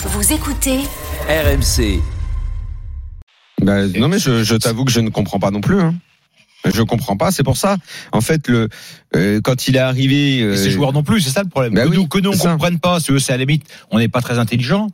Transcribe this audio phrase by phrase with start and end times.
[0.00, 0.78] Vous écoutez
[1.28, 2.00] RMC.
[3.60, 5.80] Bah, non mais je, je t'avoue que je ne comprends pas non plus.
[5.80, 5.94] Hein.
[6.64, 7.76] Je comprends pas, c'est pour ça.
[8.12, 8.68] En fait, le
[9.16, 11.74] euh, quand il est arrivé, Et euh, ces joueurs non plus, c'est ça le problème.
[11.74, 12.50] bah que, oui, nous, que nous, on ça.
[12.52, 14.88] comprenne pas, c'est à la limite, on n'est pas très intelligent.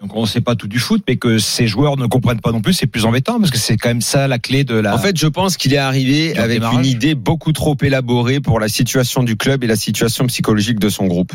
[0.00, 2.52] Donc on ne sait pas tout du foot, mais que ces joueurs ne comprennent pas
[2.52, 4.94] non plus, c'est plus embêtant parce que c'est quand même ça la clé de la.
[4.94, 6.78] En fait, je pense qu'il est arrivé avec démarrage.
[6.78, 10.88] une idée beaucoup trop élaborée pour la situation du club et la situation psychologique de
[10.88, 11.32] son groupe.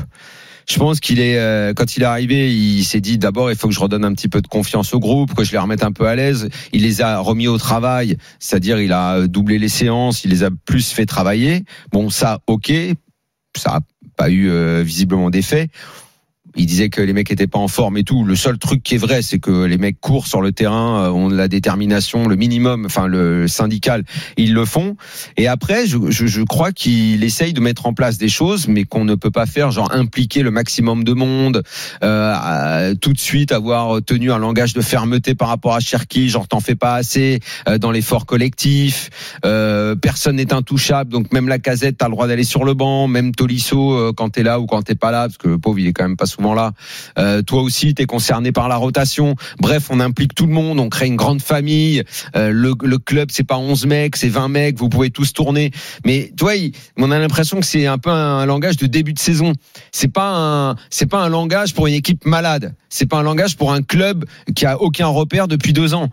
[0.70, 3.68] Je pense qu'il est euh, quand il est arrivé, il s'est dit d'abord il faut
[3.68, 5.91] que je redonne un petit peu de confiance au groupe, que je les remette un
[5.91, 6.50] peu à l'aise.
[6.73, 10.52] Il les a remis au travail, c'est-à-dire il a doublé les séances, il les a
[10.52, 11.63] plus fait travailler.
[11.91, 12.72] Bon, ça, ok,
[13.58, 13.80] ça a
[14.16, 15.70] pas eu euh, visiblement d'effet.
[16.55, 18.23] Il disait que les mecs étaient pas en forme et tout.
[18.23, 21.09] Le seul truc qui est vrai, c'est que les mecs courent sur le terrain, euh,
[21.12, 24.03] ont de la détermination, le minimum, enfin le syndical,
[24.38, 24.95] ils le font.
[25.38, 28.84] Et après, je, je, je crois qu'il essaye de mettre en place des choses, mais
[28.84, 31.63] qu'on ne peut pas faire, genre impliquer le maximum de monde,
[32.04, 36.48] euh, tout de suite avoir tenu un langage de fermeté par rapport à Cherki, genre
[36.48, 39.09] t'en fais pas assez euh, dans l'effort collectif.
[39.46, 43.07] Euh, personne n'est intouchable, donc même la casette, t'as le droit d'aller sur le banc,
[43.07, 45.79] même Tolisso euh, quand t'es là ou quand t'es pas là, parce que le pauvre
[45.79, 46.71] il est quand même pas souvent là.
[47.18, 49.35] Euh, toi aussi, t'es concerné par la rotation.
[49.59, 52.04] Bref, on implique tout le monde, on crée une grande famille.
[52.35, 55.71] Euh, le, le club, c'est pas 11 mecs, c'est 20 mecs, vous pouvez tous tourner.
[56.05, 59.20] Mais tu il- on a l'impression que c'est un peu un langage de début de
[59.20, 59.54] saison.
[59.91, 62.74] C'est pas un, c'est pas un langage pour une équipe malade.
[62.90, 64.25] C'est pas un langage pour un club
[64.56, 66.09] qui a aucun repère depuis deux ans.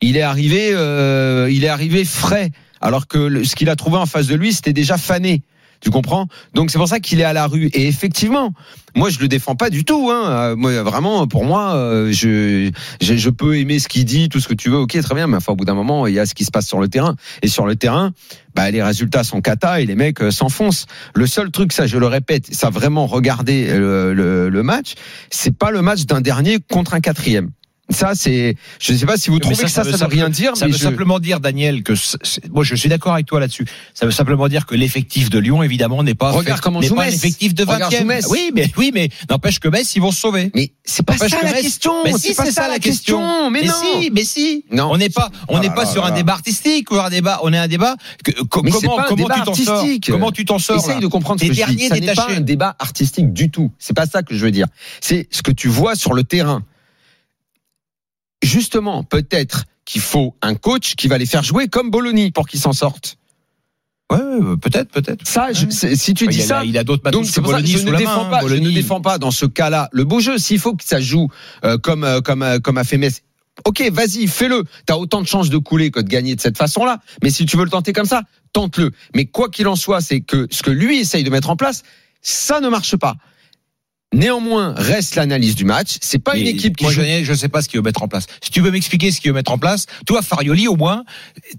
[0.00, 4.06] Il est arrivé, euh, il est arrivé frais, alors que ce qu'il a trouvé en
[4.06, 5.42] face de lui, c'était déjà fané.
[5.82, 6.28] Tu comprends?
[6.54, 7.66] Donc c'est pour ça qu'il est à la rue.
[7.74, 8.54] Et effectivement,
[8.94, 10.10] moi je le défends pas du tout.
[10.12, 10.30] Hein.
[10.30, 14.38] Euh, Moi vraiment, pour moi, euh, je, je je peux aimer ce qu'il dit, tout
[14.38, 14.78] ce que tu veux.
[14.78, 15.26] Ok, très bien.
[15.26, 16.86] Mais enfin, au bout d'un moment, il y a ce qui se passe sur le
[16.88, 17.16] terrain.
[17.42, 18.12] Et sur le terrain,
[18.54, 20.86] bah les résultats sont cata et les mecs euh, s'enfoncent.
[21.14, 24.94] Le seul truc, ça je le répète, ça vraiment regarder le, le, le match,
[25.30, 27.50] c'est pas le match d'un dernier contre un quatrième.
[27.92, 30.28] Ça c'est, je sais pas si vous trouvez ça, que ça, ça ça, veut rien
[30.28, 30.56] dire.
[30.56, 33.26] ça mais veut je- simplement dire, Daniel, que c'est- c'est- moi je suis d'accord avec
[33.26, 33.66] toi là-dessus.
[33.94, 36.88] Ça veut simplement dire que l'effectif de Lyon, évidemment, n'est pas Regarde fait- comment n'est
[36.88, 37.14] pas un Metz.
[37.14, 38.00] effectif de Regarde 20e.
[38.00, 38.26] joue Metz.
[38.30, 40.50] Oui, mais oui, mais n'empêche que Metz, ils vont se sauver.
[40.54, 41.92] Mais c'est pas N'empêche ça que la Metz- question.
[42.04, 43.50] Mais si, pas c'est ça la question.
[43.50, 43.74] Mais, non.
[44.00, 44.64] si, mais si.
[44.70, 44.88] Non.
[44.90, 46.16] On n'est pas, on Ah n'est pas là sur là un là.
[46.16, 47.40] débat artistique ou un débat.
[47.42, 47.96] On est un débat.
[48.24, 50.10] que- co- Mais c'est comment, pas un comment débat tu t'en sors artistique.
[50.10, 51.64] Comment tu t'en sors Essaye de comprendre ce que je dis.
[51.76, 53.70] dernier Ça n'est pas un débat artistique du tout.
[53.78, 54.66] C'est pas ça que je veux dire.
[55.00, 56.62] C'est ce que tu vois sur le terrain.
[58.42, 62.60] Justement, peut-être qu'il faut un coach qui va les faire jouer comme Bologna pour qu'ils
[62.60, 63.16] s'en sortent.
[64.10, 65.26] Ouais, ouais, peut-être, peut-être.
[65.26, 65.94] Ça, Ouais.
[65.96, 67.78] si tu Bah, dis il a- ça, il a d'autres donc c'est pour ça je
[67.78, 70.36] ne défends main, pas, je ne défends pas dans ce cas-là le beau jeu.
[70.38, 71.28] S'il faut que ça joue
[71.64, 73.22] euh, comme euh, comme euh, comme a fait Metz,
[73.64, 74.64] ok, vas-y, fais-le.
[74.84, 76.98] T'as autant de chances de couler que de gagner de cette façon-là.
[77.22, 78.22] Mais si tu veux le tenter comme ça,
[78.52, 78.90] tente-le.
[79.14, 81.82] Mais quoi qu'il en soit, c'est que ce que lui essaye de mettre en place,
[82.20, 83.16] ça ne marche pas.
[84.12, 85.96] Néanmoins, reste l'analyse du match.
[86.00, 87.02] C'est pas une équipe qui moi, joue.
[87.02, 88.26] je, je sais pas ce qu'il veut mettre en place.
[88.42, 91.04] Si tu veux m'expliquer ce qu'il veut mettre en place, toi, Farioli, au moins,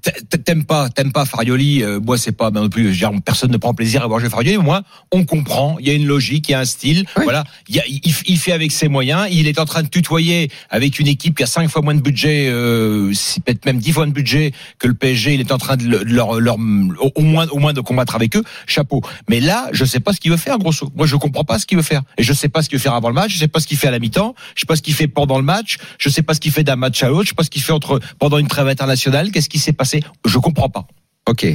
[0.02, 1.82] t'a- t'aimes pas, t'aimes pas Farioli.
[1.84, 2.92] euh, moi, c'est pas ben, non plus.
[2.92, 4.58] dire, personne ne prend plaisir à voir jouer Farioli.
[4.58, 5.78] Au moins, on comprend.
[5.80, 7.06] Il y a une logique, il y a un style.
[7.18, 7.24] Oui.
[7.24, 7.44] Voilà.
[7.70, 9.28] Il, y a- il, il fait avec ses moyens.
[9.32, 12.02] Il est en train de tutoyer avec une équipe qui a cinq fois moins de
[12.02, 13.12] budget, euh,
[13.46, 15.34] peut-être même dix fois de budget que le PSG.
[15.34, 16.58] Il est en train de le- leur, leur,
[17.00, 18.44] au au moins, au moins de combattre avec eux.
[18.68, 19.02] Chapeau.
[19.30, 20.92] Mais là, je sais pas ce qu'il veut faire, grosso.
[20.96, 22.02] Moi, je comprends pas ce qu'il veut faire.
[22.18, 23.32] Et je sais pas ce qu'il faire avant le match.
[23.34, 24.36] Je sais pas ce qu'il fait à la mi-temps.
[24.56, 25.78] Je sais pas ce qu'il fait pendant le match.
[26.00, 27.24] Je sais pas ce qu'il fait d'un match à l'autre.
[27.24, 29.32] Je sais pas ce qu'il fait entre pendant une trêve internationale.
[29.32, 30.88] Qu'est-ce qui s'est passé Je comprends pas.
[31.30, 31.46] Ok.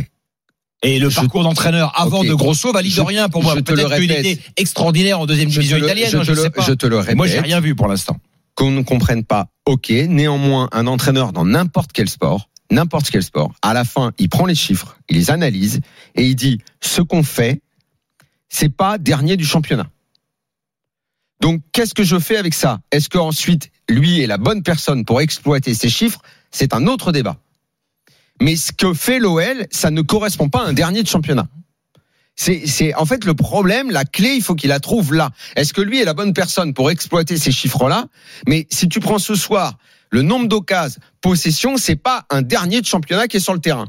[0.85, 2.29] Et le Je- parcours d'entraîneur avant Ok.
[2.29, 3.55] de Grosso valide Je- rien pour moi.
[3.57, 4.25] je te le Peut-être répète.
[4.27, 6.09] était extraordinaire en deuxième Je division le, italienne.
[6.11, 6.63] je te je le- sais pas.
[6.63, 7.17] je te le répète.
[7.17, 8.17] moi, j'ai rien vu pour l'instant.
[8.55, 9.89] qu'on ne comprenne pas, ok.
[9.91, 14.47] Néanmoins, un entraîneur dans n'importe quel sport, n'importe quel sport, à la fin, il prend
[14.47, 15.81] les chiffres, il les analyse
[16.17, 17.61] et il dit ce qu'on fait,
[18.49, 19.89] c'est pas dernier du championnat.
[21.41, 22.81] Donc, qu'est-ce que je fais avec ça?
[22.91, 26.21] Est-ce qu'ensuite, lui est la bonne personne pour exploiter ces chiffres?
[26.51, 27.37] C'est un autre débat.
[28.41, 31.47] Mais ce que fait l'OL, ça ne correspond pas à un dernier de championnat.
[32.37, 35.31] C'est, c'est en fait le problème, la clé, il faut qu'il la trouve là.
[35.57, 38.07] Est-ce que lui est la bonne personne pour exploiter ces chiffres-là?
[38.47, 39.77] Mais si tu prends ce soir
[40.11, 43.87] le nombre d'occasions, possession, c'est pas un dernier de championnat qui est sur le terrain.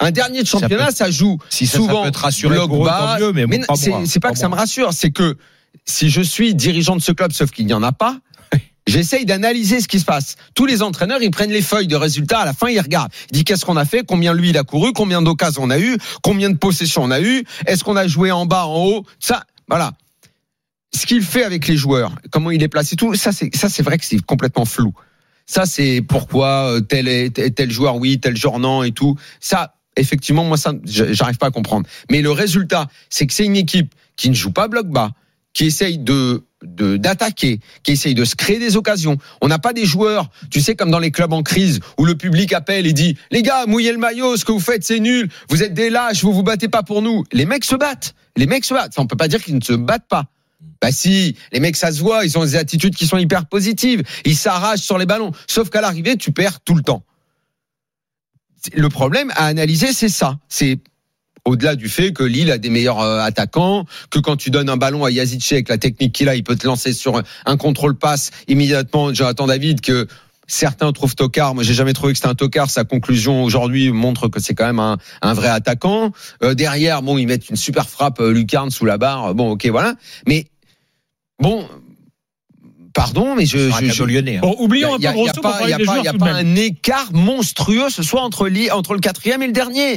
[0.00, 2.56] Un dernier de Ça championnat, peut- ça, joue Si ça, ça souvent peut te rassurer
[2.56, 3.16] bloc bas.
[3.18, 3.64] mieux, mais, bon,
[4.04, 5.38] c'est pas que ça me rassure, c'est que
[5.86, 8.20] si je suis dirigeant de ce club, sauf qu'il n'y en a pas,
[8.86, 10.36] J'essaye d'analyser ce qui se passe.
[10.54, 12.40] Tous les entraîneurs, ils prennent les feuilles de résultats.
[12.40, 13.10] À la fin, ils regardent.
[13.30, 15.80] Ils disent qu'est-ce qu'on a fait, combien lui il a couru, combien d'occasions on a
[15.80, 19.04] eu, combien de possessions on a eu, est-ce qu'on a joué en bas, en haut?
[19.18, 19.92] Ça, voilà.
[20.94, 23.82] Ce qu'il fait avec les joueurs, comment il est placé, tout ça, c'est ça, c'est
[23.82, 24.94] vrai que c'est complètement flou.
[25.46, 29.16] Ça, c'est pourquoi euh, tel est tel, tel joueur oui, tel joueur non et tout.
[29.40, 31.88] Ça, effectivement, moi, ça, j'arrive pas à comprendre.
[32.08, 35.10] Mais le résultat, c'est que c'est une équipe qui ne joue pas bloc bas,
[35.56, 39.16] qui essaye de d'attaquer, qui essaye de se créer des occasions.
[39.40, 42.14] On n'a pas des joueurs, tu sais, comme dans les clubs en crise, où le
[42.14, 45.30] public appelle et dit les gars, mouillez le maillot, ce que vous faites c'est nul,
[45.48, 47.24] vous êtes des lâches, vous vous battez pas pour nous.
[47.32, 48.92] Les mecs se battent, les mecs se battent.
[48.92, 50.26] Ça, on peut pas dire qu'ils ne se battent pas.
[50.82, 54.02] Bah si, les mecs ça se voit, ils ont des attitudes qui sont hyper positives,
[54.26, 55.32] ils s'arrachent sur les ballons.
[55.48, 57.02] Sauf qu'à l'arrivée, tu perds tout le temps.
[58.74, 60.38] Le problème à analyser, c'est ça.
[60.48, 60.80] C'est
[61.46, 64.76] au-delà du fait que Lille a des meilleurs euh, attaquants, que quand tu donnes un
[64.76, 67.96] ballon à Yazici avec la technique qu'il a, il peut te lancer sur un contrôle
[67.96, 69.14] passe immédiatement.
[69.14, 70.06] Jonathan David que
[70.46, 71.54] certains trouvent tocard.
[71.54, 72.70] Moi, j'ai jamais trouvé que c'était un tocard.
[72.70, 76.12] Sa conclusion aujourd'hui montre que c'est quand même un, un vrai attaquant.
[76.42, 79.34] Euh, derrière, bon, ils mettent une super frappe euh, lucarne sous la barre.
[79.34, 79.94] Bon, ok, voilà.
[80.26, 80.46] Mais
[81.40, 81.68] bon,
[82.94, 84.38] pardon, mais je, je, je lyonnais.
[84.38, 84.40] Hein.
[84.42, 88.02] Bon, oublions un peu Il n'y a, pas, y a pas un écart monstrueux ce
[88.02, 89.92] soir entre, entre le quatrième et le dernier.